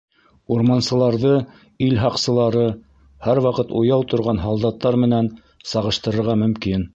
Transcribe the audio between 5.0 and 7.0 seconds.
менән сағыштырырға мөмкин.